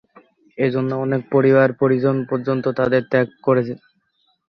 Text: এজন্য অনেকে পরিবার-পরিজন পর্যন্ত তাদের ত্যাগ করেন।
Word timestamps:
এজন্য 0.57 0.91
অনেকে 0.95 1.27
পরিবার-পরিজন 1.33 2.15
পর্যন্ত 2.29 2.65
তাদের 2.79 3.01
ত্যাগ 3.11 3.27
করেন। 3.43 3.67